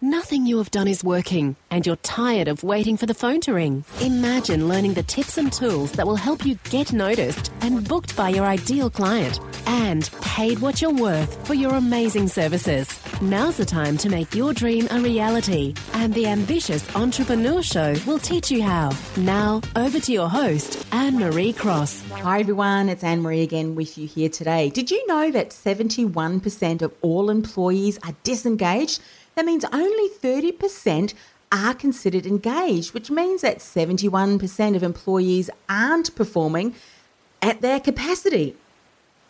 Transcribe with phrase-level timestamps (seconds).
[0.00, 3.52] Nothing you have done is working, and you're tired of waiting for the phone to
[3.52, 3.82] ring.
[4.00, 8.28] Imagine learning the tips and tools that will help you get noticed and booked by
[8.28, 12.88] your ideal client and paid what you're worth for your amazing services.
[13.20, 18.20] Now's the time to make your dream a reality, and the Ambitious Entrepreneur Show will
[18.20, 18.92] teach you how.
[19.16, 22.04] Now, over to your host, Anne Marie Cross.
[22.12, 24.70] Hi everyone, it's Anne Marie again with you here today.
[24.70, 29.00] Did you know that 71% of all employees are disengaged?
[29.38, 31.14] That means only 30%
[31.52, 36.74] are considered engaged, which means that 71% of employees aren't performing
[37.40, 38.56] at their capacity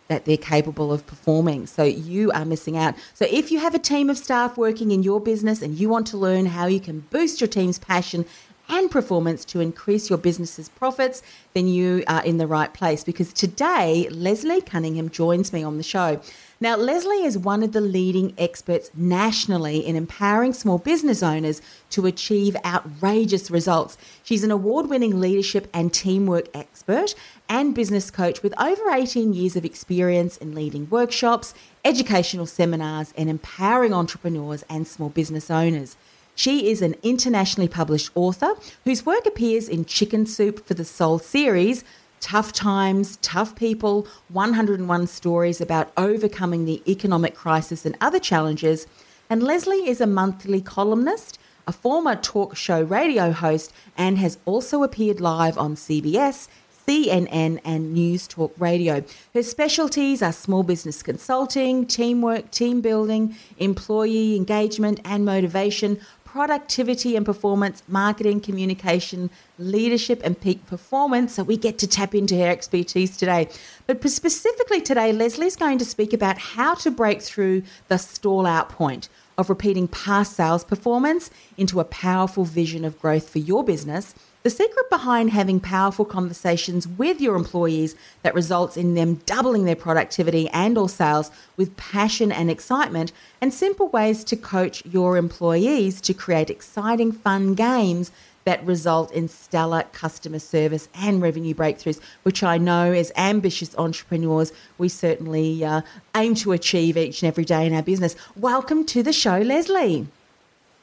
[0.07, 1.67] that they're capable of performing.
[1.67, 2.95] So you are missing out.
[3.13, 6.07] So if you have a team of staff working in your business and you want
[6.07, 8.25] to learn how you can boost your team's passion
[8.69, 11.23] and performance to increase your business's profits,
[11.55, 15.83] then you are in the right place because today Leslie Cunningham joins me on the
[15.83, 16.21] show.
[16.61, 22.05] Now, Leslie is one of the leading experts nationally in empowering small business owners to
[22.05, 23.97] achieve outrageous results.
[24.25, 27.15] She's an award winning leadership and teamwork expert
[27.49, 33.31] and business coach with over 18 years of experience in leading workshops, educational seminars, and
[33.31, 35.97] empowering entrepreneurs and small business owners.
[36.39, 38.51] She is an internationally published author
[38.85, 41.83] whose work appears in Chicken Soup for the Soul series,
[42.21, 48.87] Tough Times, Tough People, 101 Stories about overcoming the economic crisis and other challenges.
[49.29, 54.85] And Leslie is a monthly columnist, a former talk show radio host, and has also
[54.85, 56.47] appeared live on CBS,
[56.89, 59.05] CNN, and News Talk Radio.
[59.35, 66.01] Her specialties are small business consulting, teamwork, team building, employee engagement, and motivation,
[66.33, 71.35] productivity and performance, marketing, communication, leadership, and peak performance.
[71.35, 73.49] So we get to tap into her expertise today.
[73.87, 78.69] But specifically today, Leslie's going to speak about how to break through the stall out
[78.69, 79.09] point
[79.39, 84.15] of repeating past sales performance into a powerful vision of growth for your business
[84.49, 89.77] the secret behind having powerful conversations with your employees that results in them doubling their
[89.77, 96.01] productivity and or sales with passion and excitement and simple ways to coach your employees
[96.01, 98.11] to create exciting fun games
[98.45, 104.51] that result in stellar customer service and revenue breakthroughs, which I know as ambitious entrepreneurs,
[104.79, 105.83] we certainly uh,
[106.17, 108.17] aim to achieve each and every day in our business.
[108.35, 110.07] Welcome to the show, Leslie.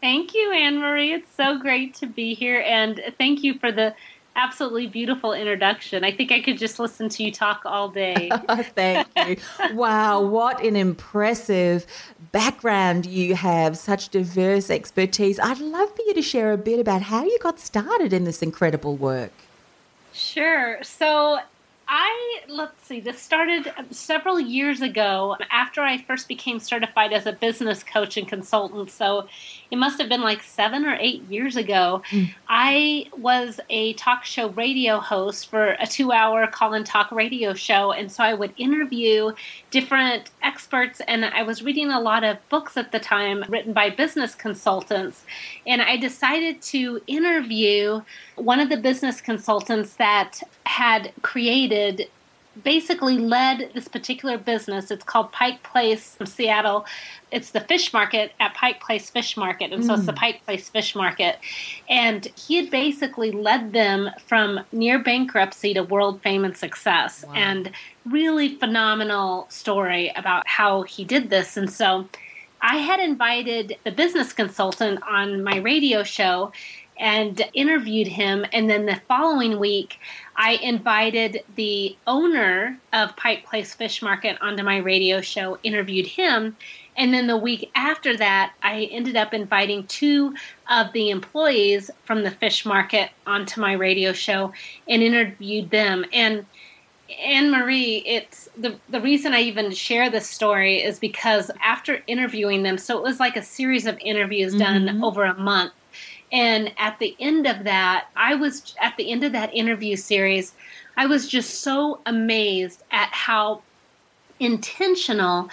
[0.06, 1.14] Thank you, Anne Marie.
[1.14, 3.96] It's so great to be here, and thank you for the
[4.36, 6.04] absolutely beautiful introduction.
[6.04, 8.30] I think I could just listen to you talk all day.
[8.76, 9.38] Thank you.
[9.74, 11.88] wow, what an impressive
[12.32, 15.40] background you have, such diverse expertise.
[15.40, 18.44] I'd love for you to share a bit about how you got started in this
[18.44, 19.34] incredible work.
[20.14, 20.84] Sure.
[20.84, 21.40] So,
[21.88, 23.00] I let's see.
[23.00, 28.28] This started several years ago after I first became certified as a business coach and
[28.28, 28.90] consultant.
[28.90, 29.28] So
[29.70, 32.02] it must have been like seven or eight years ago.
[32.10, 32.34] Mm.
[32.48, 37.92] I was a talk show radio host for a two-hour call and talk radio show,
[37.92, 39.32] and so I would interview
[39.70, 41.02] different experts.
[41.08, 45.24] And I was reading a lot of books at the time written by business consultants,
[45.68, 48.02] and I decided to interview
[48.36, 52.10] one of the business consultants that had created
[52.64, 54.92] basically led this particular business.
[54.92, 56.86] It's called Pike Place from Seattle.
[57.32, 59.74] It's the fish market at Pike Place Fish Market.
[59.74, 59.88] And mm.
[59.88, 60.18] so it's the mm.
[60.18, 61.38] Pike Place Fish Market.
[61.90, 67.26] And he had basically led them from near bankruptcy to world fame and success.
[67.28, 67.34] Wow.
[67.34, 67.72] And
[68.06, 71.58] really phenomenal story about how he did this.
[71.58, 72.08] And so
[72.62, 76.52] I had invited the business consultant on my radio show
[76.98, 78.46] and interviewed him.
[78.54, 80.00] And then the following week,
[80.36, 86.56] I invited the owner of Pike Place Fish Market onto my radio show, interviewed him.
[86.98, 90.34] And then the week after that, I ended up inviting two
[90.70, 94.54] of the employees from the fish market onto my radio show
[94.88, 96.06] and interviewed them.
[96.14, 96.46] And
[97.20, 102.64] Anne Marie, it's the the reason I even share this story is because after interviewing
[102.64, 104.86] them, so it was like a series of interviews mm-hmm.
[104.86, 105.74] done over a month.
[106.36, 110.52] And at the end of that, I was at the end of that interview series,
[110.98, 113.62] I was just so amazed at how
[114.38, 115.50] intentional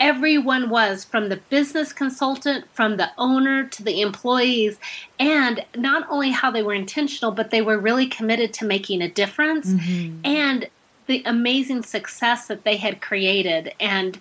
[0.00, 4.76] everyone was from the business consultant, from the owner to the employees,
[5.20, 9.08] and not only how they were intentional, but they were really committed to making a
[9.08, 10.18] difference mm-hmm.
[10.24, 10.68] and
[11.06, 13.72] the amazing success that they had created.
[13.78, 14.18] And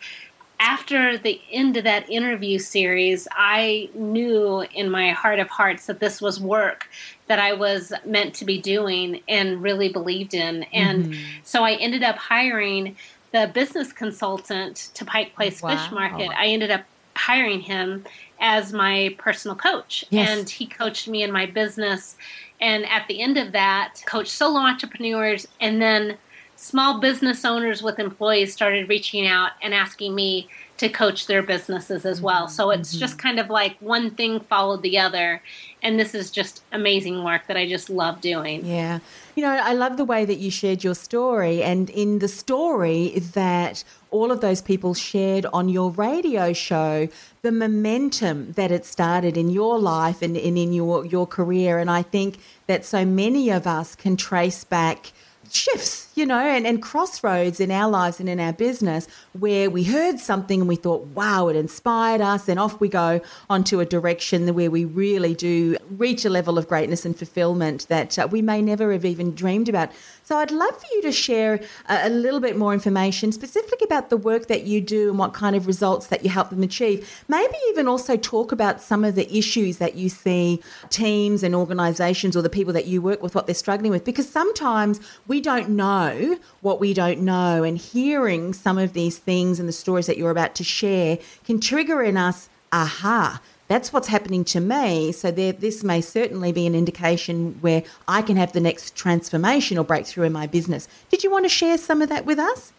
[0.64, 6.00] after the end of that interview series, I knew in my heart of hearts that
[6.00, 6.88] this was work
[7.28, 10.64] that I was meant to be doing and really believed in.
[10.72, 11.22] And mm-hmm.
[11.44, 12.96] so I ended up hiring
[13.34, 15.72] the business consultant to Pike Place wow.
[15.72, 16.30] Fish Market.
[16.30, 16.84] I ended up
[17.18, 18.06] hiring him
[18.40, 20.06] as my personal coach.
[20.12, 20.30] Yes.
[20.30, 22.16] And he coached me in my business.
[22.62, 26.18] And at the end of that, coached solo entrepreneurs and then
[26.64, 32.06] small business owners with employees started reaching out and asking me to coach their businesses
[32.06, 32.48] as well.
[32.48, 33.00] So it's mm-hmm.
[33.00, 35.42] just kind of like one thing followed the other.
[35.84, 38.66] And this is just amazing work that I just love doing.
[38.66, 39.00] Yeah.
[39.36, 41.62] You know, I love the way that you shared your story.
[41.62, 47.10] And in the story that all of those people shared on your radio show,
[47.42, 51.78] the momentum that it started in your life and, and in your, your career.
[51.78, 52.38] And I think
[52.68, 55.12] that so many of us can trace back
[55.52, 59.84] shifts, you know, and, and crossroads in our lives and in our business where we
[59.84, 62.48] heard something and we thought, wow, it inspired us.
[62.48, 66.68] And off we go onto a direction where we really do reach a level of
[66.68, 69.92] greatness and fulfillment that uh, we may never have even dreamed about.
[70.26, 71.60] So I'd love for you to share
[71.90, 75.34] a, a little bit more information specifically about the work that you do and what
[75.34, 77.24] kind of results that you help them achieve.
[77.28, 82.38] Maybe even also talk about some of the issues that you see teams and organizations
[82.38, 85.70] or the people that you work with, what they're struggling with, because sometimes we don't
[85.70, 87.64] know what we don't know.
[87.64, 91.60] And hearing some of these things and the stories that you're about to share can
[91.60, 93.42] trigger in us, aha,
[93.74, 95.12] that's what's happening to me.
[95.12, 99.80] So there, this may certainly be an indication where I can have the next transformation
[99.80, 100.88] or breakthrough in my business.
[101.10, 102.72] Did you want to share some of that with us?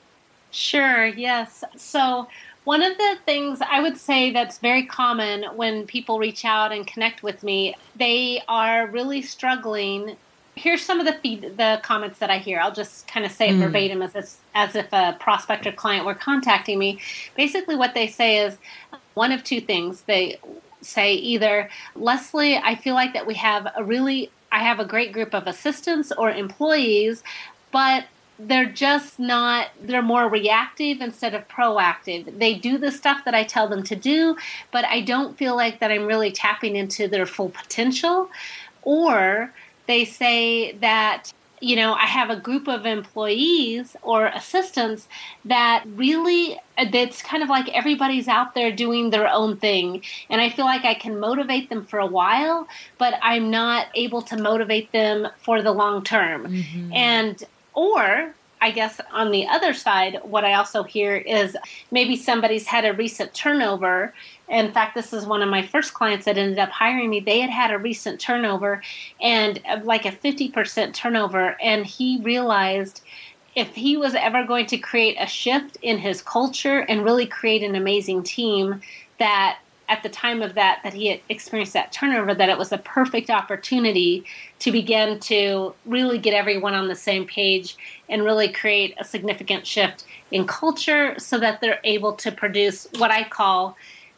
[0.53, 1.65] Sure, yes.
[1.77, 2.29] So
[2.63, 6.87] one of the things I would say that's very common when people reach out and
[6.87, 10.17] connect with me, they are really struggling.
[10.55, 12.61] Here's some of the feed, the comments that I hear.
[12.61, 13.59] I'll just kind of say mm.
[13.59, 17.01] verbatim as if, as if a prospect or client were contacting me.
[17.37, 18.59] Basically, what they say is
[19.15, 20.03] one of two things.
[20.03, 20.39] They
[20.85, 25.13] say either, Leslie, I feel like that we have a really, I have a great
[25.13, 27.23] group of assistants or employees,
[27.73, 28.05] but
[28.39, 32.39] they're just not they're more reactive instead of proactive.
[32.39, 34.37] They do the stuff that i tell them to do
[34.73, 38.29] but i don't feel like that i'm really tapping into their full potential.
[38.83, 39.53] Or
[39.87, 45.09] they say that you know, I have a group of employees or assistants
[45.45, 46.61] that really,
[46.93, 50.03] that's kind of like everybody's out there doing their own thing.
[50.29, 52.69] And I feel like I can motivate them for a while,
[52.99, 56.47] but I'm not able to motivate them for the long term.
[56.47, 56.93] Mm-hmm.
[56.93, 57.43] And,
[57.73, 61.55] or I guess on the other side, what I also hear is
[61.91, 64.15] maybe somebody's had a recent turnover.
[64.49, 67.21] In fact, this is one of my first clients that ended up hiring me.
[67.21, 68.83] They had had a recent turnover
[69.21, 71.61] and uh, like a 50% turnover.
[71.61, 73.03] And he realized
[73.55, 77.63] if he was ever going to create a shift in his culture and really create
[77.63, 78.81] an amazing team,
[79.19, 79.59] that
[79.95, 82.79] at the time of that that he had experienced that turnover that it was a
[82.79, 84.25] perfect opportunity
[84.59, 87.77] to begin to really get everyone on the same page
[88.09, 93.13] and really create a significant shift in culture so that they're able to produce what
[93.13, 93.77] I call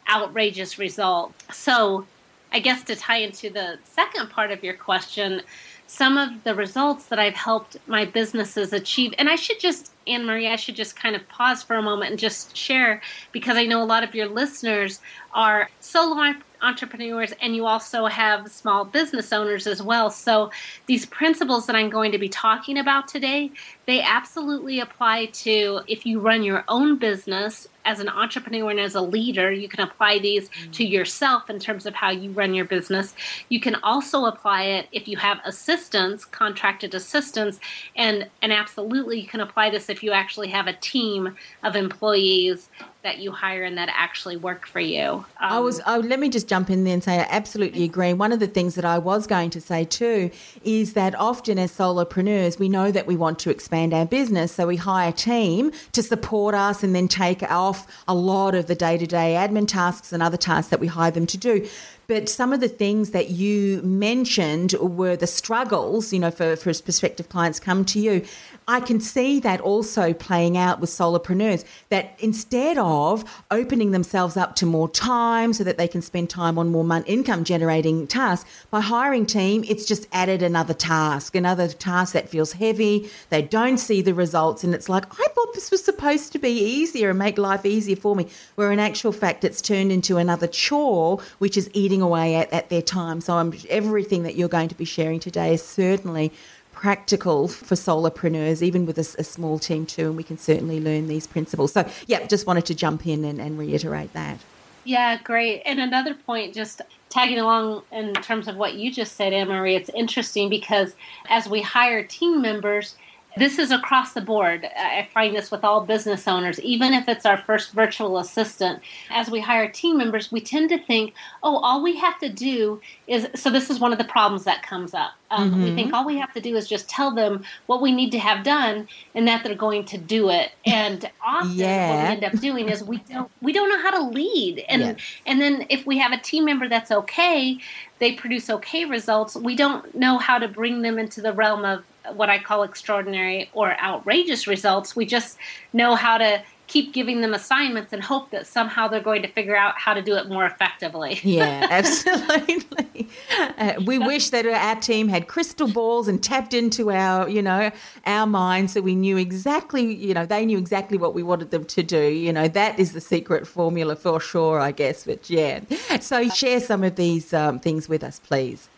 [0.09, 1.55] outrageous results.
[1.55, 2.07] So,
[2.51, 5.41] I guess to tie into the second part of your question,
[5.87, 9.13] some of the results that I've helped my businesses achieve.
[9.17, 12.11] And I should just, Anne Marie, I should just kind of pause for a moment
[12.11, 13.01] and just share
[13.31, 14.99] because I know a lot of your listeners
[15.33, 20.09] are solo entrepreneurs and you also have small business owners as well.
[20.09, 20.51] So
[20.87, 23.51] these principles that I'm going to be talking about today,
[23.87, 28.95] they absolutely apply to if you run your own business as an entrepreneur and as
[28.95, 30.71] a leader, you can apply these mm.
[30.73, 33.15] to yourself in terms of how you run your business.
[33.47, 37.61] You can also apply it if you have assistants, contracted assistants,
[37.95, 42.67] and and absolutely you can apply this if you actually have a team of employees
[43.03, 45.03] that you hire and that actually work for you.
[45.03, 45.79] Um, I was.
[45.85, 48.11] I, let me just jump in there and say I absolutely agree.
[48.11, 50.29] One of the things that I was going to say too
[50.61, 54.67] is that often as solopreneurs, we know that we want to expand our business, so
[54.67, 58.75] we hire a team to support us and then take off a lot of the
[58.75, 61.67] day to day admin tasks and other tasks that we hire them to do.
[62.07, 66.73] But some of the things that you mentioned were the struggles, you know, for, for
[66.73, 68.23] prospective clients come to you.
[68.65, 74.55] I can see that also playing out with solopreneurs that instead of opening themselves up
[74.55, 78.79] to more time so that they can spend time on more income generating tasks, by
[78.79, 83.09] hiring team, it's just added another task, another task that feels heavy.
[83.29, 84.63] They don't see the results.
[84.63, 87.97] And it's like, I thought this was supposed to be easier and make life easier
[87.97, 88.27] for me.
[88.55, 92.69] Where in actual fact, it's turned into another chore, which is eating away at, at
[92.69, 93.21] their time.
[93.21, 96.31] So I'm, everything that you're going to be sharing today is certainly
[96.71, 101.07] practical for solopreneurs, even with a, a, small team too, and we can certainly learn
[101.07, 101.73] these principles.
[101.73, 104.37] So, yeah, just wanted to jump in and, and reiterate that.
[104.83, 105.63] Yeah, great.
[105.65, 109.75] And another point, just tagging along in terms of what you just said, Anne Marie,
[109.75, 110.95] it's interesting because
[111.29, 112.95] as we hire team members,
[113.37, 114.65] this is across the board.
[114.65, 118.81] I find this with all business owners, even if it's our first virtual assistant.
[119.09, 121.13] As we hire team members, we tend to think,
[121.43, 123.27] oh, all we have to do is.
[123.35, 125.11] So, this is one of the problems that comes up.
[125.29, 125.63] Um, mm-hmm.
[125.63, 128.19] We think all we have to do is just tell them what we need to
[128.19, 130.51] have done and that they're going to do it.
[130.65, 131.89] And often, yeah.
[131.89, 134.63] what we end up doing is we don't we don't know how to lead.
[134.69, 134.99] And yes.
[135.25, 137.57] and then if we have a team member that's okay,
[137.99, 139.35] they produce okay results.
[139.35, 143.49] We don't know how to bring them into the realm of what I call extraordinary
[143.53, 144.95] or outrageous results.
[144.95, 145.37] We just
[145.73, 149.55] know how to keep giving them assignments and hope that somehow they're going to figure
[149.55, 151.19] out how to do it more effectively.
[151.23, 153.09] yeah, absolutely.
[153.57, 157.71] Uh, we wish that our team had crystal balls and tapped into our, you know,
[158.05, 161.63] our minds so we knew exactly, you know, they knew exactly what we wanted them
[161.63, 162.11] to do.
[162.11, 165.05] You know, that is the secret formula for sure, I guess.
[165.05, 165.61] But yeah,
[166.01, 168.69] so share some of these um, things with us, please.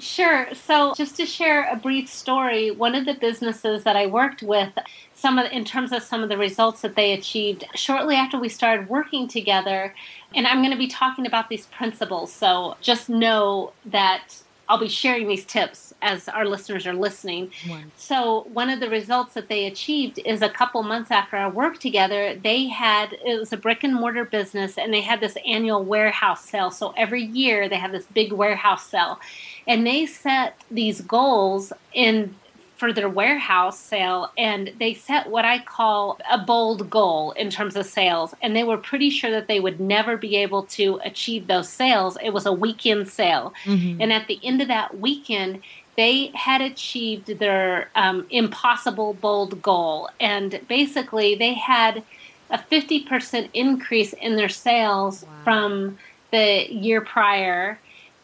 [0.00, 0.48] Sure.
[0.54, 4.72] So, just to share a brief story, one of the businesses that I worked with,
[5.14, 8.48] some of in terms of some of the results that they achieved shortly after we
[8.48, 9.94] started working together,
[10.34, 12.32] and I'm going to be talking about these principles.
[12.32, 17.50] So, just know that I'll be sharing these tips as our listeners are listening.
[17.96, 21.78] So, one of the results that they achieved is a couple months after our work
[21.78, 25.82] together, they had it was a brick and mortar business and they had this annual
[25.82, 26.70] warehouse sale.
[26.70, 29.18] So, every year they have this big warehouse sale.
[29.66, 32.34] And they set these goals in
[32.76, 37.76] for their warehouse sale and they set what I call a bold goal in terms
[37.76, 41.46] of sales and they were pretty sure that they would never be able to achieve
[41.46, 42.18] those sales.
[42.22, 43.54] It was a weekend sale.
[43.64, 44.02] Mm-hmm.
[44.02, 45.62] And at the end of that weekend,
[45.96, 50.08] they had achieved their um, impossible bold goal.
[50.20, 52.02] And basically, they had
[52.50, 55.30] a 50% increase in their sales wow.
[55.44, 55.98] from
[56.30, 57.78] the year prior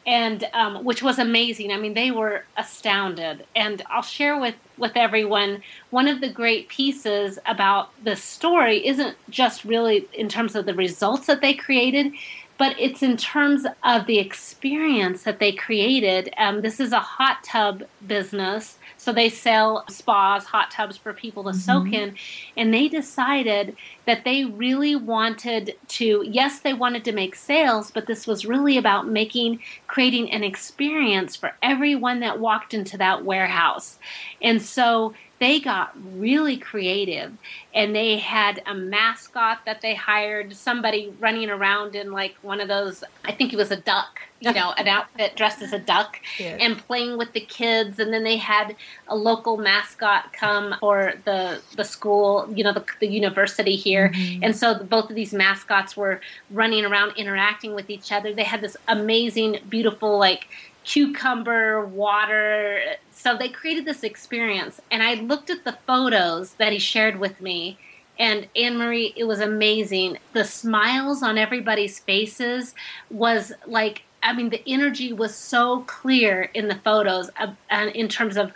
[0.07, 1.71] and um, which was amazing.
[1.71, 3.47] I mean, they were astounded.
[3.55, 9.17] And I'll share with with everyone one of the great pieces about this story isn't
[9.29, 12.12] just really in terms of the results that they created,
[12.61, 16.31] but it's in terms of the experience that they created.
[16.37, 21.45] Um, this is a hot tub business so they sell spas, hot tubs for people
[21.45, 21.59] to mm-hmm.
[21.59, 22.17] soak in.
[22.55, 23.75] And they decided
[24.05, 28.76] that they really wanted to, yes, they wanted to make sales, but this was really
[28.76, 33.99] about making, creating an experience for everyone that walked into that warehouse.
[34.43, 37.32] And so they got really creative
[37.75, 42.68] and they had a mascot that they hired somebody running around in like one of
[42.68, 46.20] those i think it was a duck you know an outfit dressed as a duck
[46.38, 46.56] yeah.
[46.61, 48.76] and playing with the kids and then they had
[49.09, 54.44] a local mascot come for the the school you know the, the university here mm-hmm.
[54.44, 56.20] and so both of these mascots were
[56.50, 60.49] running around interacting with each other they had this amazing beautiful like
[60.85, 62.81] cucumber water.
[63.11, 64.81] So they created this experience.
[64.91, 67.79] And I looked at the photos that he shared with me.
[68.19, 70.19] And Anne Marie, it was amazing.
[70.33, 72.75] The smiles on everybody's faces
[73.11, 77.55] was like, I mean, the energy was so clear in the photos uh,
[77.95, 78.53] in terms of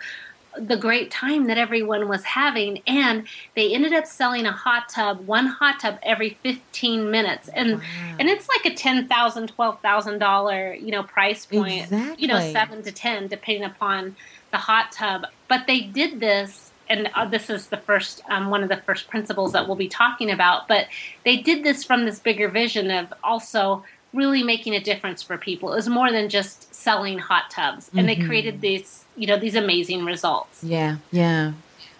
[0.59, 5.25] the great time that everyone was having and they ended up selling a hot tub
[5.25, 8.15] one hot tub every 15 minutes and wow.
[8.19, 12.21] and it's like a $10,000 $12,000 you know price point exactly.
[12.21, 14.15] you know 7 to 10 depending upon
[14.51, 18.63] the hot tub but they did this and uh, this is the first um, one
[18.63, 20.87] of the first principles that we'll be talking about but
[21.23, 23.83] they did this from this bigger vision of also
[24.15, 27.89] really making a difference for people it was more than just selling hot tubs.
[27.93, 28.21] And mm-hmm.
[28.21, 30.63] they created these you know these amazing results.
[30.63, 31.53] Yeah yeah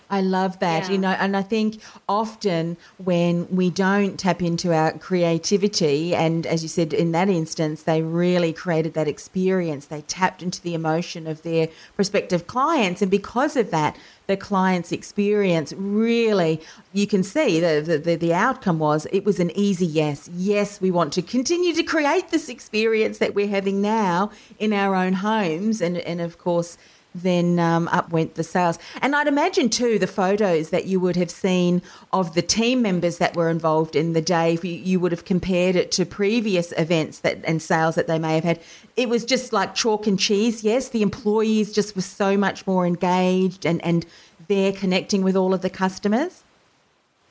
[0.10, 0.86] I love that.
[0.86, 0.92] Yeah.
[0.92, 6.64] You know, and I think often when we don't tap into our creativity, and as
[6.64, 9.88] you said, in that instance, they really created that experience.
[9.88, 13.02] They tapped into the emotion of their prospective clients.
[13.02, 13.98] And because of that,
[14.28, 16.62] the client's experience really,
[16.94, 20.30] you can see the, the, the outcome was it was an easy yes.
[20.34, 24.96] Yes, we want to continue to create this experience that we're having now in our
[24.96, 25.82] own homes.
[25.82, 26.78] And, and of course,
[27.16, 28.78] then um, up went the sales.
[29.02, 31.82] And I'd imagine too the photos that you would have seen
[32.12, 34.58] of the team members that were involved in the day.
[34.62, 38.36] You, you would have compared it to previous events that and sales that they may
[38.36, 38.60] have had,
[38.96, 40.64] it was just like chalk and cheese.
[40.64, 44.06] Yes, the employees just were so much more engaged and and
[44.48, 46.45] they're connecting with all of the customers.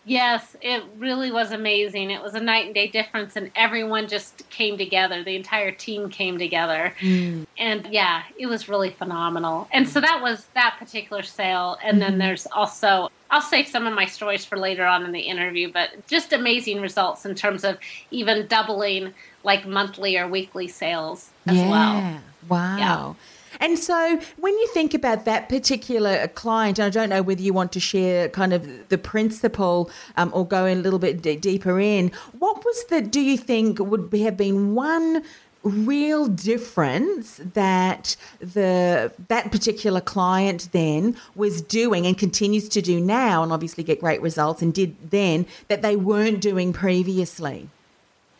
[0.07, 2.11] Yes, it really was amazing.
[2.11, 5.25] It was a night and day difference, and everyone just came together.
[5.25, 6.95] The entire team came together.
[7.01, 7.47] Mm.
[7.57, 9.67] And yeah, it was really phenomenal.
[9.73, 11.79] And so that was that particular sale.
[11.83, 12.19] And then mm-hmm.
[12.21, 16.07] there's also, I'll save some of my stories for later on in the interview, but
[16.07, 17.79] just amazing results in terms of
[18.11, 21.71] even doubling like monthly or weekly sales as yeah.
[21.71, 22.21] well.
[22.49, 22.77] Wow.
[22.77, 23.15] Yeah.
[23.61, 27.73] And so when you think about that particular client, I don't know whether you want
[27.73, 32.11] to share kind of the principle um, or go a little bit d- deeper in.
[32.39, 35.23] What was the, do you think would be, have been one
[35.65, 43.43] real difference that the that particular client then was doing and continues to do now
[43.43, 47.71] and obviously get great results and did then that they weren't doing previously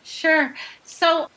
[0.03, 0.53] sure
[0.83, 1.27] so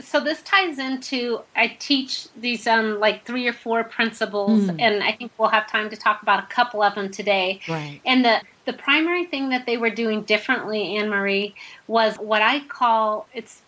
[0.00, 4.80] so this ties into I teach these um like three or four principles, mm.
[4.80, 7.60] and I think we'll have time to talk about a couple of them today.
[7.68, 8.00] Right.
[8.04, 11.54] And the the primary thing that they were doing differently, Anne Marie,
[11.86, 13.62] was what I call it's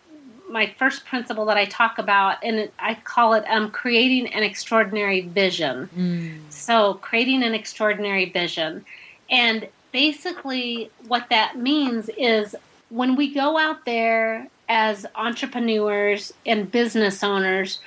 [0.49, 5.21] my first principle that I talk about, and I call it um, creating an extraordinary
[5.21, 5.91] vision.
[5.97, 6.41] Mm.
[6.49, 8.85] So creating an extraordinary vision,
[9.31, 12.55] and basically what that means is
[12.91, 17.81] when we go out there as entrepreneurs and business owners,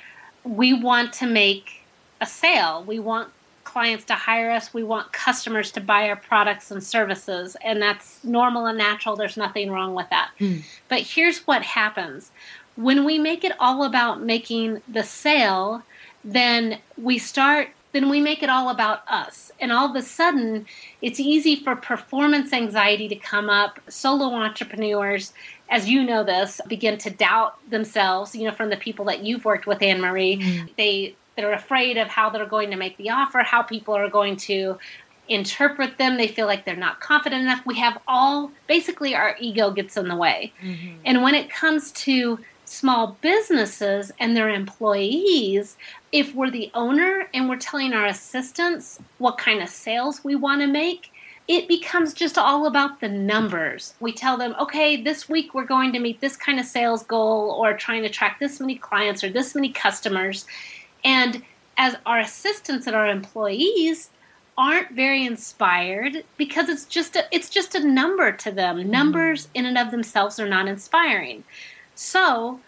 [0.44, 1.84] we want to make
[2.20, 2.84] a sale.
[2.86, 3.30] We want
[3.64, 4.74] clients to hire us.
[4.74, 7.56] We want customers to buy our products and services.
[7.64, 9.16] And that's normal and natural.
[9.16, 10.32] There's nothing wrong with that.
[10.40, 10.64] Mm.
[10.90, 12.32] But here's what happens
[12.76, 15.84] when we make it all about making the sale,
[16.24, 19.52] then we start then we make it all about us.
[19.60, 20.66] And all of a sudden,
[21.02, 23.82] it's easy for performance anxiety to come up.
[23.90, 25.34] Solo entrepreneurs,
[25.72, 29.46] as you know this, begin to doubt themselves, you know, from the people that you've
[29.46, 30.38] worked with, Anne Marie.
[30.38, 30.66] Mm-hmm.
[30.78, 34.36] They they're afraid of how they're going to make the offer, how people are going
[34.36, 34.78] to
[35.30, 36.18] interpret them.
[36.18, 37.66] They feel like they're not confident enough.
[37.66, 40.52] We have all basically our ego gets in the way.
[40.62, 40.98] Mm-hmm.
[41.06, 45.78] And when it comes to small businesses and their employees,
[46.12, 50.62] if we're the owner and we're telling our assistants what kind of sales we want
[50.62, 51.12] to make,
[51.48, 53.94] it becomes just all about the numbers.
[54.00, 57.58] We tell them, okay, this week we're going to meet this kind of sales goal
[57.60, 60.46] or trying to track this many clients or this many customers.
[61.04, 61.44] And
[61.78, 64.10] as our assistants and our employees
[64.58, 68.78] aren't very inspired because it's just a, it's just a number to them.
[68.78, 68.92] Mm-hmm.
[68.92, 71.44] Numbers in and of themselves are not inspiring.
[71.96, 72.60] So,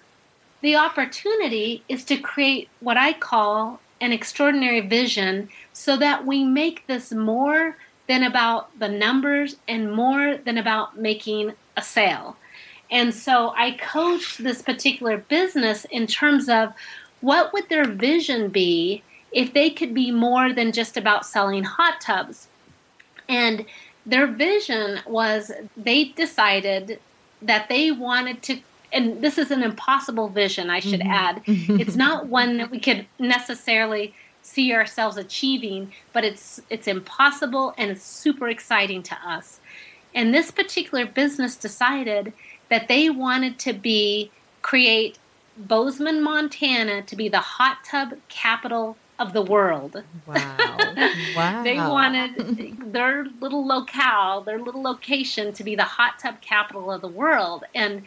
[0.61, 6.87] the opportunity is to create what I call an extraordinary vision so that we make
[6.87, 12.35] this more than about the numbers and more than about making a sale.
[12.91, 16.73] And so I coached this particular business in terms of
[17.21, 22.01] what would their vision be if they could be more than just about selling hot
[22.01, 22.47] tubs.
[23.27, 23.65] And
[24.05, 26.99] their vision was they decided
[27.41, 28.59] that they wanted to
[28.91, 31.09] and this is an impossible vision, I should mm-hmm.
[31.09, 31.41] add.
[31.47, 37.89] it's not one that we could necessarily see ourselves achieving, but it's it's impossible and
[37.89, 39.59] it's super exciting to us.
[40.13, 42.33] And this particular business decided
[42.69, 44.29] that they wanted to be
[44.61, 45.17] create
[45.57, 50.03] Bozeman, Montana to be the hot tub capital of the world.
[50.27, 50.57] Wow.
[51.35, 51.63] Wow.
[51.63, 57.01] they wanted their little locale, their little location to be the hot tub capital of
[57.01, 57.63] the world.
[57.73, 58.03] And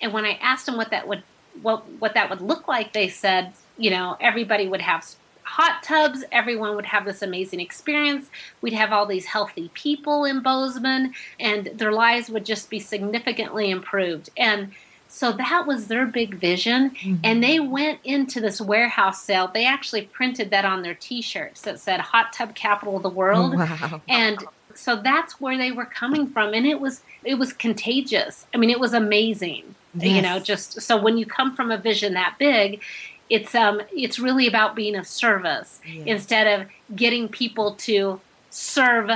[0.00, 1.22] and when I asked them what that would
[1.62, 5.04] what what that would look like, they said, you know, everybody would have
[5.44, 6.24] hot tubs.
[6.32, 8.28] Everyone would have this amazing experience.
[8.60, 13.70] We'd have all these healthy people in Bozeman, and their lives would just be significantly
[13.70, 14.30] improved.
[14.36, 14.72] And
[15.08, 16.90] so that was their big vision.
[16.90, 17.16] Mm-hmm.
[17.22, 19.46] And they went into this warehouse sale.
[19.46, 23.10] They actually printed that on their t shirts that said Hot Tub Capital of the
[23.10, 23.56] World.
[23.56, 24.00] Wow.
[24.08, 24.42] And
[24.74, 26.52] so that's where they were coming from.
[26.52, 28.46] And it was it was contagious.
[28.52, 29.76] I mean, it was amazing.
[29.94, 30.16] Yes.
[30.16, 32.82] You know, just so when you come from a vision that big,
[33.30, 39.10] it's um it's really about being of service instead of getting people to serve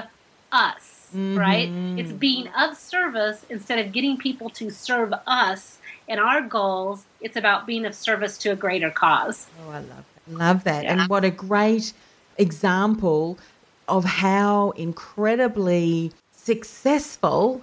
[0.51, 1.39] us, mm-hmm.
[1.39, 1.69] right?
[1.99, 7.05] It's being of service instead of getting people to serve us and our goals.
[7.21, 9.47] It's about being of service to a greater cause.
[9.67, 10.05] Oh, I love that.
[10.33, 10.85] Love that.
[10.85, 10.93] Yeah.
[10.93, 11.93] And what a great
[12.39, 13.39] example
[13.89, 17.63] of how incredibly successful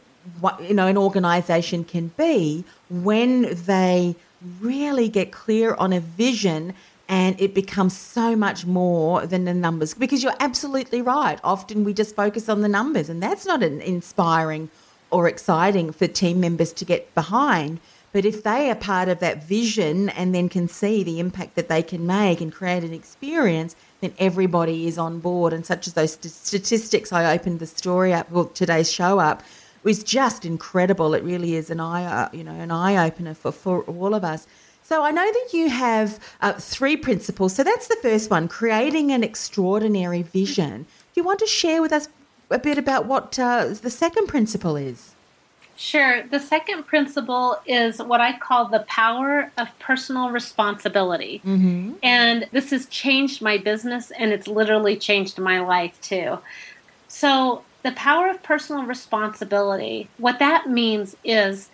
[0.59, 4.15] you know an organization can be when they
[4.59, 6.73] really get clear on a vision
[7.07, 9.93] and it becomes so much more than the numbers.
[9.93, 11.39] Because you're absolutely right.
[11.43, 14.69] Often we just focus on the numbers and that's not inspiring
[15.11, 17.79] or exciting for team members to get behind.
[18.11, 21.67] But if they are part of that vision and then can see the impact that
[21.67, 25.53] they can make and create an experience then everybody is on board.
[25.53, 29.43] And such as those statistics i opened the story up well today's show up
[29.85, 33.53] was just incredible it really is an eye uh, you know an eye opener for,
[33.53, 34.45] for all of us
[34.85, 37.55] so I know that you have uh, three principles.
[37.55, 40.83] So that's the first one creating an extraordinary vision.
[40.83, 42.07] Do you want to share with us
[42.51, 45.15] a bit about what uh, the second principle is?
[45.75, 46.21] Sure.
[46.29, 51.41] The second principle is what I call the power of personal responsibility.
[51.43, 51.93] Mm-hmm.
[52.03, 56.37] And this has changed my business and it's literally changed my life too.
[57.07, 61.69] So, the power of personal responsibility, what that means is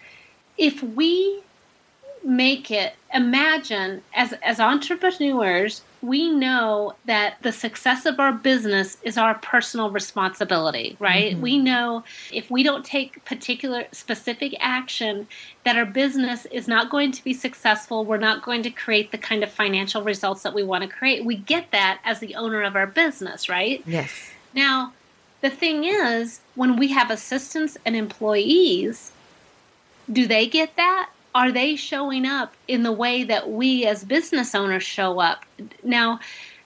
[0.58, 1.41] if we
[2.24, 9.17] make it imagine as as entrepreneurs we know that the success of our business is
[9.17, 11.34] our personal responsibility right?
[11.34, 11.41] Mm-hmm.
[11.41, 15.28] we know if we don't take particular specific action
[15.63, 18.06] that our business is not going to be successful.
[18.06, 21.26] We're not going to create the kind of financial results that we want to create.
[21.26, 23.82] We get that as the owner of our business right?
[23.88, 24.12] Yes.
[24.54, 24.93] Now
[25.41, 29.12] the thing is when we have assistants and employees
[30.12, 34.54] do they get that are they showing up in the way that we as business
[34.54, 35.45] owners show up?
[35.84, 36.19] Now,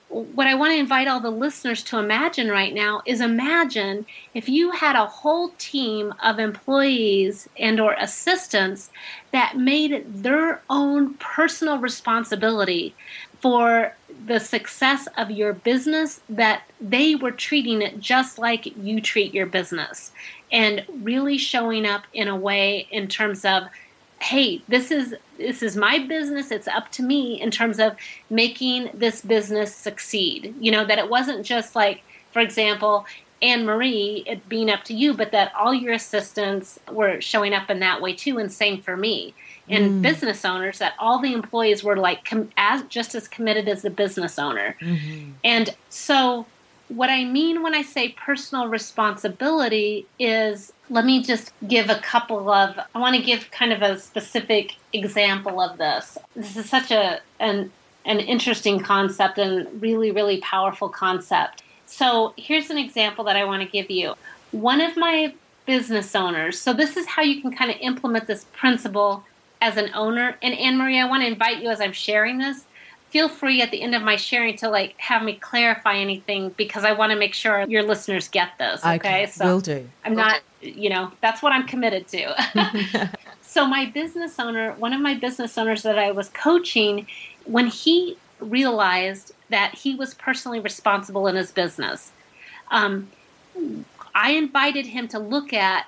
[0.10, 4.48] what I want to invite all the listeners to imagine right now is imagine if
[4.48, 8.92] you had a whole team of employees and or assistants
[9.32, 12.96] that made it their own personal responsibility
[13.40, 13.94] for
[14.26, 19.46] the success of your business that they were treating it just like you treat your
[19.46, 20.12] business.
[20.52, 23.64] And really showing up in a way in terms of
[24.22, 26.52] hey this is this is my business.
[26.52, 27.96] It's up to me in terms of
[28.30, 30.56] making this business succeed.
[30.60, 33.06] You know that it wasn't just like for example
[33.42, 37.70] anne marie it being up to you but that all your assistants were showing up
[37.70, 39.34] in that way too and same for me
[39.68, 40.02] and mm.
[40.02, 43.90] business owners that all the employees were like com- as just as committed as the
[43.90, 45.32] business owner mm-hmm.
[45.44, 46.46] and so
[46.88, 52.50] what I mean when I say personal responsibility is let me just give a couple
[52.50, 56.18] of I want to give kind of a specific example of this.
[56.36, 57.72] This is such a an
[58.06, 61.64] an interesting concept and really really powerful concept.
[61.88, 64.16] So, here's an example that I want to give you.
[64.52, 65.34] One of my
[65.66, 66.60] business owners.
[66.60, 69.24] So this is how you can kind of implement this principle
[69.62, 70.38] as an owner.
[70.42, 72.66] And Anne Marie, I want to invite you as I'm sharing this
[73.16, 76.84] feel free at the end of my sharing to like have me clarify anything because
[76.84, 78.84] I want to make sure your listeners get this.
[78.84, 79.90] Okay, okay so will do.
[80.04, 83.10] I'm not, you know, that's what I'm committed to.
[83.42, 87.08] so my business owner, one of my business owners that I was coaching,
[87.46, 92.12] when he realized that he was personally responsible in his business,
[92.70, 93.10] um,
[94.14, 95.86] I invited him to look at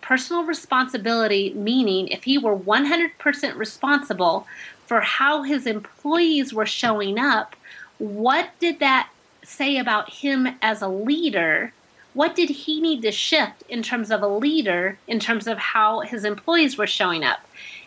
[0.00, 4.46] personal responsibility, meaning if he were 100% responsible
[4.86, 7.54] for how his employees were showing up,
[7.98, 9.10] what did that
[9.44, 11.72] say about him as a leader?
[12.14, 16.00] What did he need to shift in terms of a leader, in terms of how
[16.00, 17.40] his employees were showing up?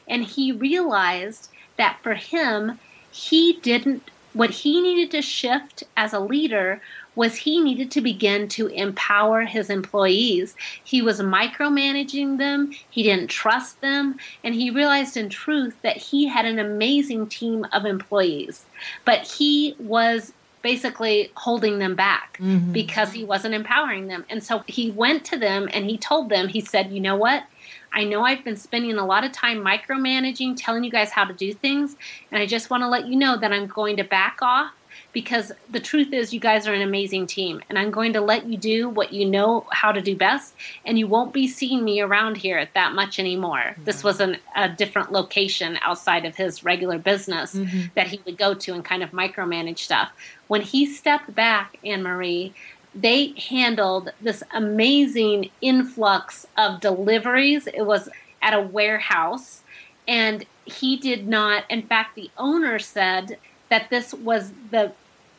[0.08, 2.80] And he realized that for him,
[3.12, 6.82] he didn't, what he needed to shift as a leader
[7.15, 10.56] was he needed to begin to empower his employees.
[10.84, 16.28] He was micromanaging them, he didn't trust them, and he realized in truth that he
[16.28, 18.65] had an amazing team of employees.
[19.06, 22.71] But he was basically holding them back mm-hmm.
[22.71, 24.26] because he wasn't empowering them.
[24.30, 27.43] And so he went to them and he told them, he said, You know what?
[27.91, 31.34] I know I've been spending a lot of time micromanaging, telling you guys how to
[31.34, 31.95] do things,
[32.32, 34.71] and I just want to let you know that I'm going to back off
[35.12, 38.45] because the truth is you guys are an amazing team and I'm going to let
[38.45, 42.01] you do what you know how to do best and you won't be seeing me
[42.01, 43.60] around here at that much anymore.
[43.60, 43.84] Mm-hmm.
[43.86, 47.88] This was an, a different location outside of his regular business mm-hmm.
[47.95, 50.12] that he would go to and kind of micromanage stuff.
[50.47, 52.53] When he stepped back, Anne Marie,
[52.95, 57.67] they handled this amazing influx of deliveries.
[57.67, 58.10] It was
[58.41, 59.63] at a warehouse
[60.08, 63.38] and he did not in fact the owner said
[63.74, 64.92] that this was the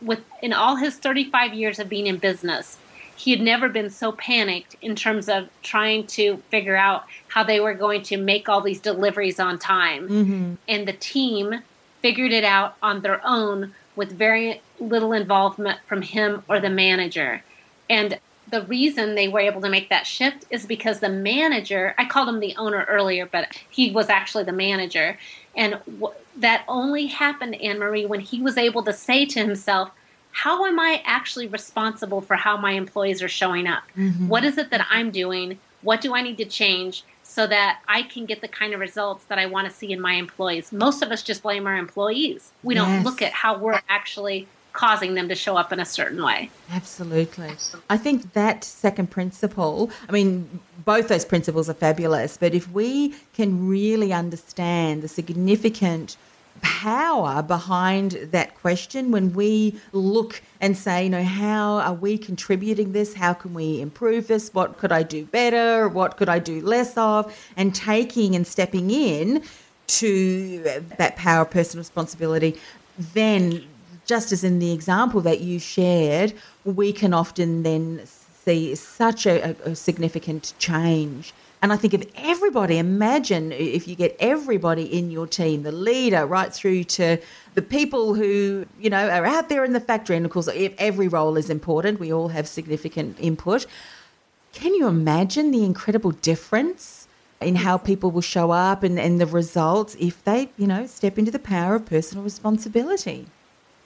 [0.02, 2.78] with in all his 35 years of being in business,
[3.14, 7.60] he had never been so panicked in terms of trying to figure out how they
[7.60, 10.08] were going to make all these deliveries on time.
[10.08, 10.54] Mm-hmm.
[10.66, 11.62] And the team
[12.02, 17.44] figured it out on their own with very little involvement from him or the manager.
[17.88, 18.18] And
[18.50, 22.28] the reason they were able to make that shift is because the manager, I called
[22.28, 25.18] him the owner earlier, but he was actually the manager.
[25.56, 29.90] And w- that only happened, Anne Marie, when he was able to say to himself,
[30.32, 33.84] how am I actually responsible for how my employees are showing up?
[33.96, 34.28] Mm-hmm.
[34.28, 35.58] What is it that I'm doing?
[35.82, 39.24] What do I need to change so that I can get the kind of results
[39.26, 40.72] that I want to see in my employees?
[40.72, 42.50] Most of us just blame our employees.
[42.64, 43.04] We don't Yes.
[43.04, 46.50] look at how we're actually causing them to show up in a certain way.
[46.70, 47.50] Absolutely.
[47.88, 53.14] I think that second principle, I mean, both those principles are fabulous, but if we
[53.32, 56.16] can really understand the significant
[56.60, 62.92] power behind that question when we look and say, you know, how are we contributing
[62.92, 63.14] this?
[63.14, 64.52] How can we improve this?
[64.52, 65.88] What could I do better?
[65.88, 67.32] What could I do less of?
[67.56, 69.42] And taking and stepping in
[69.86, 72.58] to that power of personal responsibility,
[72.98, 73.64] then
[74.04, 78.02] just as in the example that you shared, we can often then
[78.44, 81.32] see such a, a, significant change.
[81.62, 86.26] And I think if everybody, imagine if you get everybody in your team, the leader,
[86.26, 87.16] right through to
[87.54, 90.16] the people who, you know, are out there in the factory.
[90.16, 93.64] And of course, if every role is important, we all have significant input.
[94.52, 97.08] Can you imagine the incredible difference
[97.40, 101.18] in how people will show up and, and the results if they, you know, step
[101.18, 103.26] into the power of personal responsibility?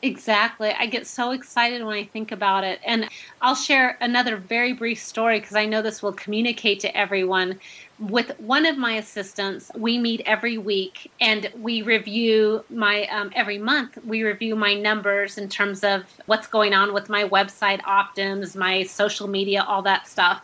[0.01, 0.73] Exactly.
[0.79, 2.79] I get so excited when I think about it.
[2.85, 3.09] And
[3.43, 7.59] I'll share another very brief story because I know this will communicate to everyone.
[7.99, 13.59] With one of my assistants, we meet every week and we review my, um, every
[13.59, 18.55] month, we review my numbers in terms of what's going on with my website, opt-ins,
[18.55, 20.43] my social media, all that stuff.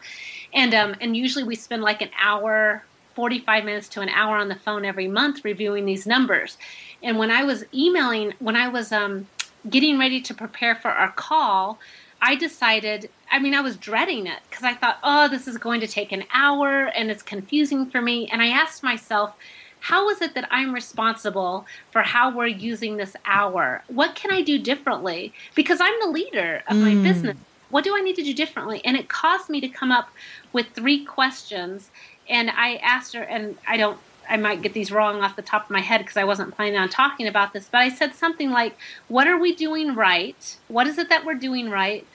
[0.53, 2.83] And, um, and usually we spend like an hour
[3.15, 6.57] 45 minutes to an hour on the phone every month reviewing these numbers.
[7.05, 9.29] And when I was emailing, when I was um,
[9.69, 11.79] getting ready to prepare for our call,
[12.21, 15.81] I decided, I mean, I was dreading it because I thought, oh, this is going
[15.81, 18.29] to take an hour and it's confusing for me.
[18.29, 19.35] And I asked myself,
[19.81, 23.83] how is it that I'm responsible for how we're using this hour?
[23.89, 25.35] What can I do differently?
[25.55, 27.03] Because I'm the leader of my mm.
[27.03, 27.37] business.
[27.69, 28.81] What do I need to do differently?
[28.85, 30.09] And it caused me to come up
[30.55, 31.91] with three questions.
[32.31, 35.65] And I asked her, and I don't I might get these wrong off the top
[35.65, 38.51] of my head because I wasn't planning on talking about this, but I said something
[38.51, 38.77] like,
[39.09, 40.57] What are we doing right?
[40.69, 42.07] What is it that we're doing right?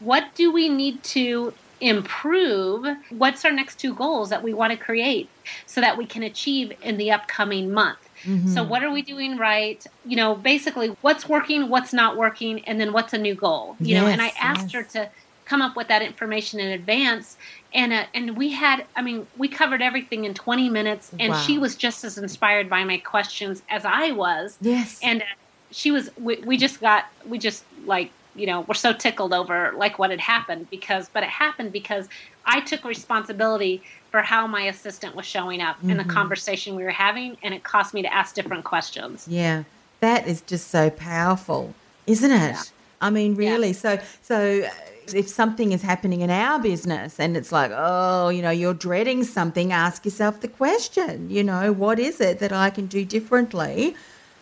[0.00, 2.86] What do we need to improve?
[3.10, 5.28] What's our next two goals that we want to create
[5.66, 7.98] so that we can achieve in the upcoming month?
[8.24, 8.48] Mm-hmm.
[8.48, 9.84] So, what are we doing right?
[10.04, 13.76] You know, basically, what's working, what's not working, and then what's a new goal?
[13.80, 14.72] You know, and I asked yes.
[14.72, 15.10] her to
[15.48, 17.36] come up with that information in advance
[17.72, 21.38] and uh, and we had i mean we covered everything in 20 minutes and Wow.
[21.40, 24.98] she was just as inspired by my questions as i was Yes.
[25.02, 25.24] and uh,
[25.70, 29.72] she was we, we just got we just like you know we're so tickled over
[29.76, 32.08] like what had happened because but it happened because
[32.44, 36.90] i took responsibility for how my assistant was showing up in the conversation we were
[36.90, 39.64] having and it caused me to ask different questions Yeah,
[40.00, 41.74] that is just so powerful,
[42.06, 42.52] isn't it?
[42.54, 42.62] Yeah.
[43.00, 43.52] I mean, Yeah.
[43.52, 43.72] really.
[43.72, 44.70] So, so uh,
[45.14, 49.24] if something is happening in our business and it's like, oh, you know, you're dreading
[49.24, 51.30] something, ask yourself the question.
[51.30, 53.94] You know, what is it that I can do differently?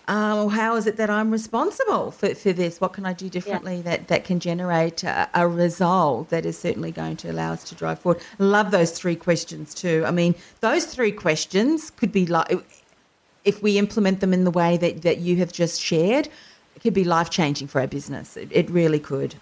[0.08, 2.80] Um, or how is it that I'm responsible for, for this?
[2.80, 6.92] What can I do differently that, that can generate a, a result that is certainly
[6.92, 8.22] going to allow us to drive forward?
[8.38, 10.04] Love those three questions too.
[10.06, 12.52] I mean, those three questions could be like,
[13.44, 16.28] if we implement them in the way that, that you have just shared,
[16.76, 18.36] it could be life changing for our business.
[18.36, 19.34] It, it really could.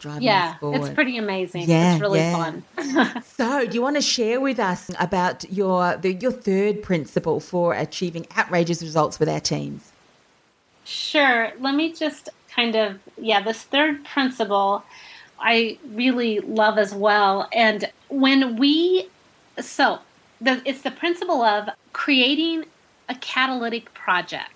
[0.00, 0.80] Driving yeah us forward.
[0.82, 2.36] it's pretty amazing Yeah, it's really yeah.
[2.76, 7.38] fun So, do you want to share with us about your the, your third principle
[7.38, 9.92] for achieving outrageous results with our teams?
[10.84, 11.52] Sure.
[11.60, 14.84] Let me just kind of, yeah, this third principle
[15.38, 17.48] I really love as well.
[17.52, 19.08] And when we,
[19.60, 20.00] so
[20.40, 22.64] the, it's the principle of creating
[23.08, 24.50] a catalytic project.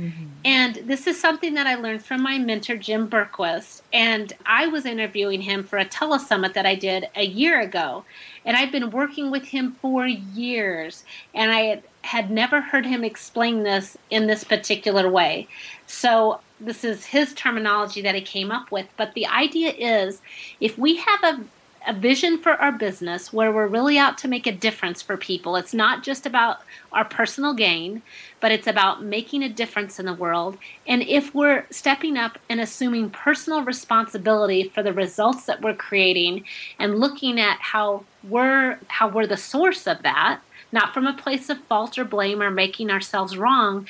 [0.00, 0.24] Mm-hmm.
[0.46, 3.82] And this is something that I learned from my mentor, Jim Berquist.
[3.92, 8.04] And I was interviewing him for a telesummit that I did a year ago.
[8.44, 11.04] And I've been working with him for years.
[11.34, 15.46] And I had never heard him explain this in this particular way.
[15.86, 18.86] So this is his terminology that he came up with.
[18.96, 20.22] But the idea is
[20.60, 21.40] if we have a
[21.86, 25.56] a vision for our business where we're really out to make a difference for people.
[25.56, 26.60] It's not just about
[26.92, 28.02] our personal gain,
[28.40, 30.58] but it's about making a difference in the world.
[30.86, 36.44] And if we're stepping up and assuming personal responsibility for the results that we're creating
[36.78, 40.40] and looking at how we're how we're the source of that,
[40.72, 43.86] not from a place of fault or blame or making ourselves wrong,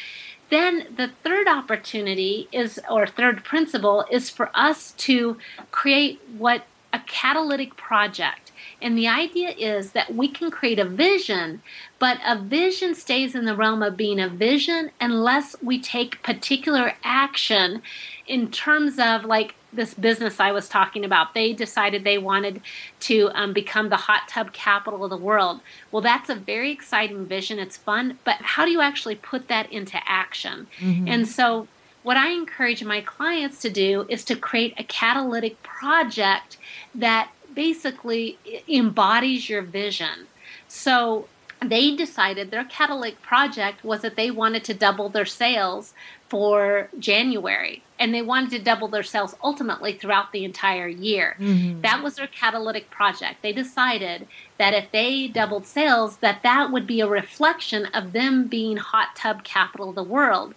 [0.50, 5.36] then the third opportunity is or third principle is for us to
[5.70, 8.52] create what a catalytic project.
[8.82, 11.62] And the idea is that we can create a vision,
[11.98, 16.94] but a vision stays in the realm of being a vision unless we take particular
[17.04, 17.82] action
[18.26, 21.34] in terms of like this business I was talking about.
[21.34, 22.62] They decided they wanted
[23.00, 25.60] to um, become the hot tub capital of the world.
[25.92, 27.58] Well, that's a very exciting vision.
[27.58, 30.66] It's fun, but how do you actually put that into action?
[30.78, 31.08] Mm-hmm.
[31.08, 31.68] And so,
[32.02, 36.56] what I encourage my clients to do is to create a catalytic project
[36.94, 40.26] that basically embodies your vision.
[40.68, 41.28] So
[41.62, 45.92] they decided their catalytic project was that they wanted to double their sales
[46.28, 51.36] for January and they wanted to double their sales ultimately throughout the entire year.
[51.38, 51.82] Mm-hmm.
[51.82, 53.42] That was their catalytic project.
[53.42, 58.46] They decided that if they doubled sales that that would be a reflection of them
[58.46, 60.54] being hot tub capital of the world.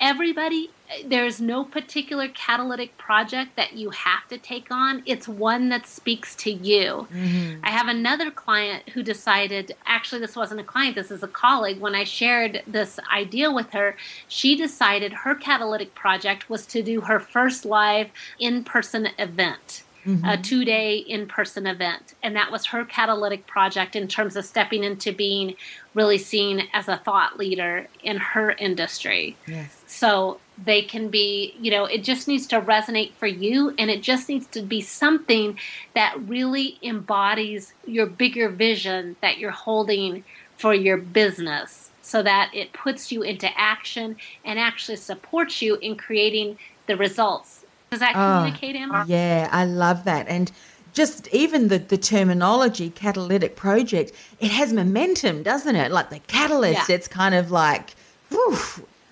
[0.00, 0.70] Everybody
[1.04, 5.02] there's no particular catalytic project that you have to take on.
[5.06, 7.06] It's one that speaks to you.
[7.12, 7.60] Mm-hmm.
[7.64, 11.80] I have another client who decided, actually, this wasn't a client, this is a colleague.
[11.80, 13.96] When I shared this idea with her,
[14.28, 20.24] she decided her catalytic project was to do her first live in person event mm-hmm.
[20.24, 22.14] a two day in person event.
[22.22, 25.54] And that was her catalytic project in terms of stepping into being
[25.94, 29.36] really seen as a thought leader in her industry.
[29.46, 29.82] Yes.
[29.86, 34.02] So they can be, you know, it just needs to resonate for you and it
[34.02, 35.58] just needs to be something
[35.94, 40.24] that really embodies your bigger vision that you're holding
[40.56, 45.96] for your business so that it puts you into action and actually supports you in
[45.96, 47.61] creating the results
[47.92, 49.04] does that ah, communicate, Amber?
[49.06, 50.26] Yeah, I love that.
[50.26, 50.50] And
[50.94, 55.92] just even the, the terminology catalytic project, it has momentum, doesn't it?
[55.92, 56.94] Like the catalyst, yeah.
[56.94, 57.94] it's kind of like,
[58.30, 58.56] whew,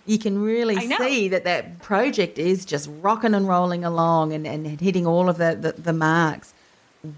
[0.07, 4.81] you can really see that that project is just rocking and rolling along and, and
[4.81, 6.55] hitting all of the, the, the marks.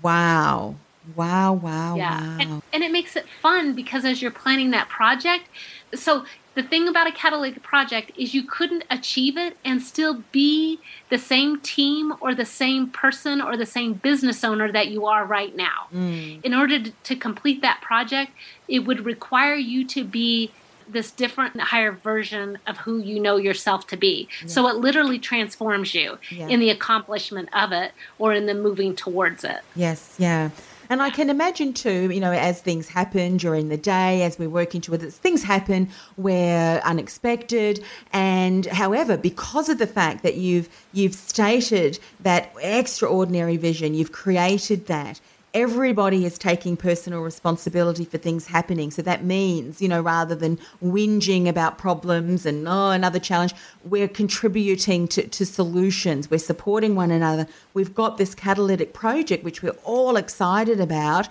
[0.03, 0.75] Wow.
[1.15, 2.21] Wow, wow, yeah.
[2.21, 2.37] wow.
[2.41, 5.49] And, and, it makes it fun because as you're planning that project,
[5.95, 10.79] so the thing about a catalytic project is you couldn't achieve it and still be
[11.09, 15.25] the same team or the same person or the same business owner that you are
[15.25, 15.87] right now.
[15.93, 16.45] Mm.
[16.45, 18.33] In order to complete that project,
[18.69, 20.53] it would require you to be
[20.89, 24.29] this different higher version of who you know yourself to be.
[24.43, 24.49] Yeah.
[24.49, 26.49] So it literally transforms you yeah.
[26.49, 29.61] in the accomplishment of it or in the moving towards it.
[29.75, 30.51] Yes, yeah.
[30.93, 34.47] And I can imagine too, you know, as things happen during the day, as we
[34.47, 37.83] work into it, things happen where unexpected.
[38.13, 44.85] And however, because of the fact that you've you've stated that extraordinary vision, you've created
[44.89, 45.19] that
[45.55, 48.91] everybody is taking personal responsibility for things happening.
[48.91, 54.09] So that means, you know, rather than whinging about problems and, oh, another challenge, we're
[54.09, 56.31] contributing to, to solutions.
[56.31, 57.47] We're supporting one another.
[57.75, 61.29] We've got this catalytic project, which we're all excited about.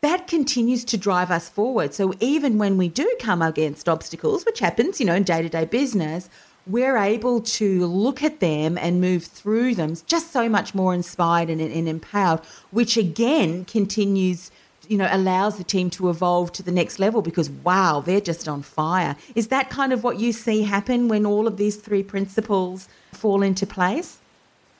[0.00, 1.92] That continues to drive us forward.
[1.92, 5.48] So even when we do come against obstacles, which happens, you know, in day to
[5.48, 6.28] day business,
[6.66, 11.48] we're able to look at them and move through them just so much more inspired
[11.48, 14.50] and, and empowered, which again continues
[14.88, 18.48] you know allows the team to evolve to the next level because wow they're just
[18.48, 19.16] on fire.
[19.34, 23.42] Is that kind of what you see happen when all of these three principles fall
[23.42, 24.18] into place?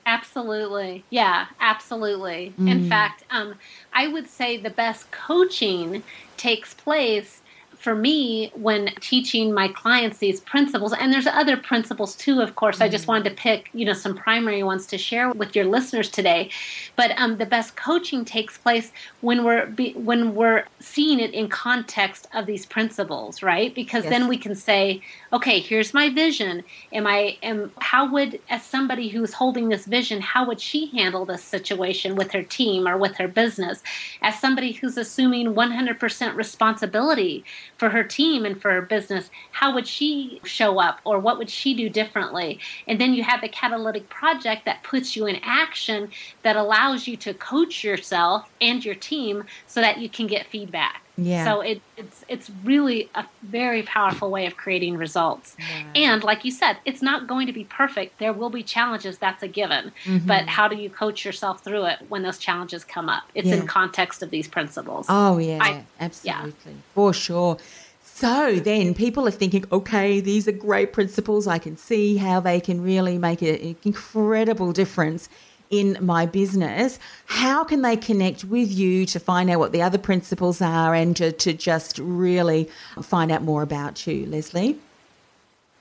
[0.05, 1.03] Absolutely.
[1.09, 2.53] Yeah absolutely.
[2.59, 2.69] Mm.
[2.69, 3.55] in fact um,
[3.93, 6.03] i would say the best coaching
[6.37, 7.41] takes place
[7.79, 12.75] for me when teaching my clients these principles and there's other principles too of course
[12.75, 12.85] mm-hmm.
[12.85, 13.09] i just mm.
[13.09, 16.49] wanted to pick you know some primary ones to share with your listeners today
[16.95, 21.47] but um, the best coaching takes place when we're be, when we're seeing it in
[21.47, 24.11] context of these principles right because yes.
[24.11, 29.09] then we can say okay here's my vision am i am how would as somebody
[29.09, 33.17] who's holding this vision how would she handle this situation with her team or with
[33.17, 33.83] her business
[34.21, 37.43] as somebody who's assuming 100% responsibility
[37.77, 41.49] for her team and for her business, how would she show up or what would
[41.49, 42.59] she do differently?
[42.87, 46.11] And then you have the catalytic project that puts you in action
[46.43, 51.06] that allows you to coach yourself and your team so that you can get feedback.
[51.17, 51.45] Yeah.
[51.45, 55.55] So it, it's it's really a very powerful way of creating results.
[55.95, 58.19] And like you said, it's not going to be perfect.
[58.19, 59.17] There will be challenges.
[59.17, 59.91] That's a given.
[60.05, 60.27] Mm-hmm.
[60.27, 63.23] But how do you coach yourself through it when those challenges come up?
[63.33, 63.55] It's Yeah.
[63.55, 65.07] in context of these principles.
[65.09, 66.75] Oh, yeah, I- absolutely.
[66.93, 67.57] For sure.
[68.03, 71.45] So then people are thinking, okay, these are great principles.
[71.47, 75.29] I can see how they can really make an incredible difference
[75.69, 76.97] in my business.
[77.25, 81.15] How can they connect with you to find out what the other principles are and
[81.17, 82.69] to, to just really
[83.01, 84.79] find out more about you, Leslie?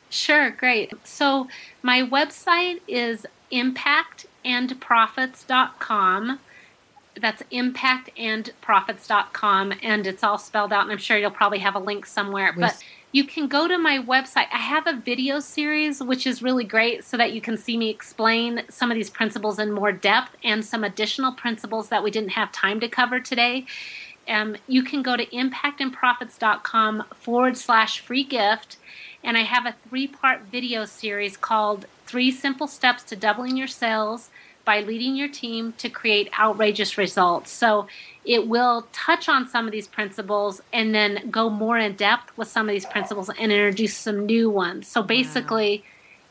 [0.09, 0.93] Sure, great.
[1.05, 1.49] So
[1.83, 6.39] my website is impactandprofits.com.
[7.19, 12.05] That's impactandprofits.com and it's all spelled out and I'm sure you'll probably have a link
[12.07, 12.55] somewhere.
[12.57, 12.75] Yes.
[12.75, 12.85] But
[13.17, 14.45] you can go to my website.
[14.53, 17.89] I have a video series which is really great so that you can see me
[17.89, 22.33] explain some of these principles in more depth and some additional principles that we didn't
[22.33, 23.65] have time to cover today.
[24.29, 28.77] Um, you can go to impactandprofits.com forward slash free gift.
[29.25, 33.67] And I have a three part video series called Three Simple Steps to Doubling Your
[33.67, 34.29] Sales
[34.67, 37.51] by Leading Your Team to Create Outrageous Results.
[37.51, 37.87] So
[38.27, 42.49] it will touch on some of these principles and then go more in depth with
[42.49, 44.89] some of these principles and introduce some new ones.
[44.89, 45.85] So basically,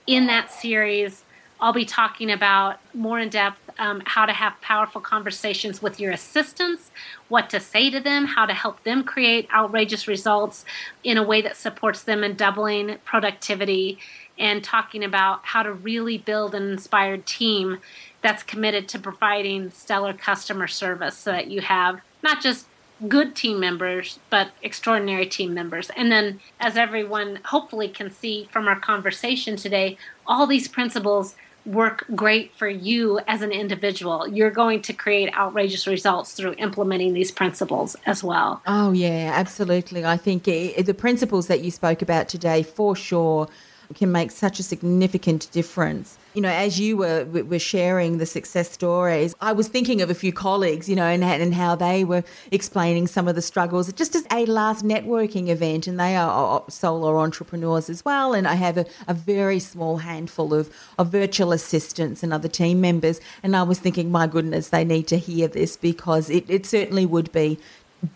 [0.06, 1.24] in that series,
[1.60, 6.12] I'll be talking about more in depth um, how to have powerful conversations with your
[6.12, 6.92] assistants,
[7.30, 10.66] what to say to them, how to help them create outrageous results
[11.04, 13.98] in a way that supports them in doubling productivity,
[14.38, 17.80] and talking about how to really build an inspired team
[18.26, 22.66] that's committed to providing stellar customer service so that you have not just
[23.08, 25.92] good team members, but extraordinary team members.
[25.96, 31.36] And then, as everyone hopefully can see from our conversation today, all these principles
[31.68, 34.28] work great for you as an individual.
[34.28, 38.60] You're going to create outrageous results through implementing these principles as well.
[38.66, 40.04] Oh, yeah, absolutely.
[40.04, 43.50] I think i the principles that you spoke about today, for sure,
[43.94, 46.18] can make such a significant difference.
[46.34, 50.16] You know, as you were were sharing the success stories, I was thinking of a
[50.16, 54.16] few colleagues, you know, and, and how they were explaining some of the struggles just
[54.16, 58.34] as a last networking event, and they are solo entrepreneurs as well.
[58.34, 62.82] And I have a, a very small handful of, of virtual assistants and other team
[62.82, 63.22] members.
[63.42, 67.06] And I was thinking, my goodness, they need to hear this because it, it certainly
[67.06, 67.60] would be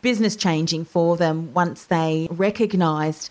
[0.01, 3.29] business changing for them once they recognized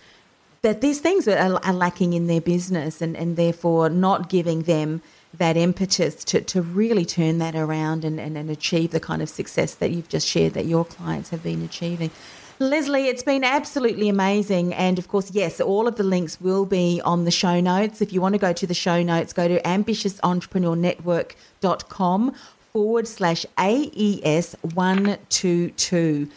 [0.62, 5.02] that these things are, are lacking in their business and, and therefore not giving them
[5.34, 9.28] that impetus to, to really turn that around and, and, and achieve the kind of
[9.28, 12.10] success that you've just shared that your clients have been achieving.
[12.60, 14.74] Leslie, it's been absolutely amazing.
[14.74, 18.02] And of course, yes, all of the links will be on the show notes.
[18.02, 22.34] If you want to go to the show notes, go to ambitiousentrepreneurnetwork.com
[22.72, 26.28] forward slash AES 122.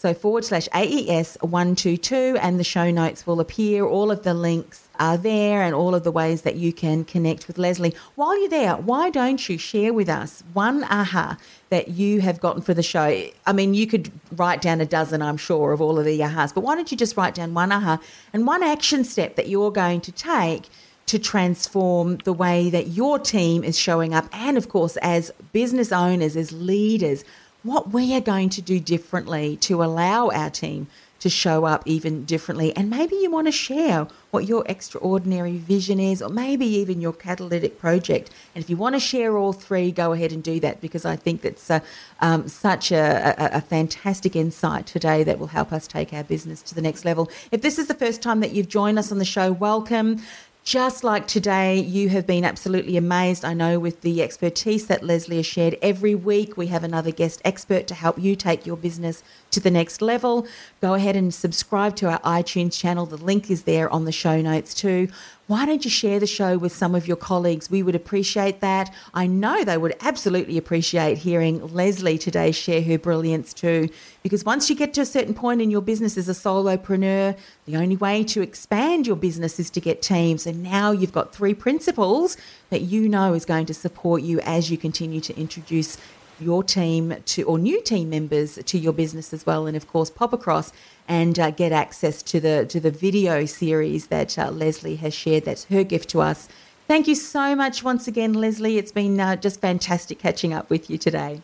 [0.00, 3.84] So forward slash AES 122, and the show notes will appear.
[3.84, 7.46] All of the links are there and all of the ways that you can connect
[7.46, 7.94] with Leslie.
[8.14, 11.36] While you're there, why don't you share with us one aha
[11.68, 13.28] that you have gotten for the show?
[13.46, 16.54] I mean, you could write down a dozen, I'm sure, of all of the ahas,
[16.54, 18.00] but why don't you just write down one aha
[18.32, 20.70] and one action step that you're going to take?
[21.06, 25.90] to transform the way that your team is showing up, and of course, as business
[25.90, 27.24] owners, as leaders,
[27.62, 30.86] what we are going to do differently to allow our team
[31.20, 32.74] to show up even differently.
[32.74, 37.12] And maybe you want to share what your extraordinary vision is, or maybe even your
[37.12, 38.30] catalytic project.
[38.54, 41.16] And if you want to share all three, go ahead and do that because I
[41.16, 41.80] think that's uh,
[42.20, 46.62] um, such a, a, a fantastic insight today that will help us take our business
[46.62, 47.30] to the next level.
[47.50, 50.22] If this is the first time that you've joined us on the show, welcome.
[50.70, 53.44] Just like today, you have been absolutely amazed.
[53.44, 57.42] I know with the expertise that Leslie has shared every week, we have another guest
[57.44, 60.46] expert to help you take your business to the next level.
[60.80, 63.04] Go ahead and subscribe to our iTunes channel.
[63.04, 65.08] The link is there on the show notes too.
[65.50, 67.68] Why don't you share the show with some of your colleagues?
[67.68, 68.94] We would appreciate that.
[69.12, 73.88] I know they would absolutely appreciate hearing Leslie today share her brilliance too.
[74.22, 77.36] Because once you get to a certain point in your business as a solopreneur,
[77.66, 80.46] the only way to expand your business is to get teams.
[80.46, 82.36] And now you've got three principles
[82.68, 85.98] that you know is going to support you as you continue to introduce
[86.40, 90.10] your team to or new team members to your business as well and of course
[90.10, 90.72] pop across
[91.08, 95.44] and uh, get access to the to the video series that uh, Leslie has shared.
[95.44, 96.48] That's her gift to us.
[96.88, 98.78] Thank you so much once again Leslie.
[98.78, 101.42] It's been uh, just fantastic catching up with you today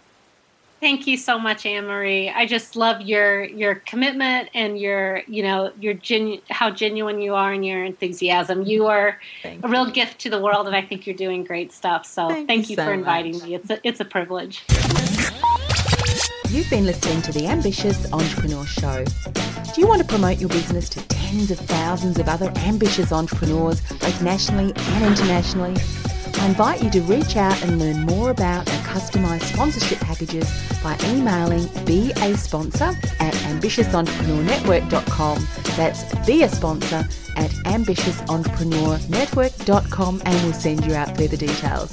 [0.80, 2.28] Thank you so much, Anne Marie.
[2.28, 7.34] I just love your your commitment and your you know your genu- how genuine you
[7.34, 8.62] are and your enthusiasm.
[8.62, 11.72] You are Thank a real gift to the world, and I think you're doing great
[11.72, 12.04] stuff.
[12.04, 13.42] So Thank thank, you you, so for inviting much.
[13.44, 13.54] me.
[13.54, 14.64] It's a, it's a privilege.
[16.50, 19.04] You've been listening to the Ambitious Entrepreneur Show.
[19.74, 23.80] Do you want to promote your business to tens of thousands of other ambitious entrepreneurs,
[23.80, 25.74] both nationally and internationally?
[26.38, 30.50] I invite you to reach out and learn more about our customised sponsorship packages
[30.82, 35.46] by emailing be a sponsor at ambitiousentrepreneurnetwork.com.
[35.76, 37.06] That's be a sponsor
[37.36, 41.92] at ambitiousentrepreneurnetwork.com and we'll send you out further details.